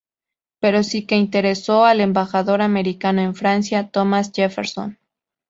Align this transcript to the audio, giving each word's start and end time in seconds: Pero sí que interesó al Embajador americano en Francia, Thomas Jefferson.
Pero 0.59 0.81
sí 0.81 1.05
que 1.05 1.15
interesó 1.15 1.85
al 1.85 2.01
Embajador 2.01 2.63
americano 2.63 3.21
en 3.21 3.35
Francia, 3.35 3.91
Thomas 3.91 4.31
Jefferson. 4.33 4.97